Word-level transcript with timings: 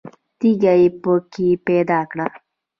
تیږه 0.39 0.73
یې 0.81 0.87
په 1.01 1.13
کې 1.31 1.47
پیدا 1.67 1.99
کړه. 2.11 2.27